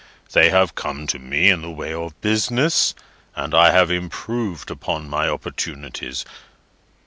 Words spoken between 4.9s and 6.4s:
my opportunities.